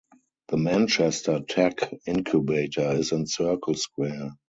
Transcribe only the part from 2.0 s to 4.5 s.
Incubator is in Circle Square.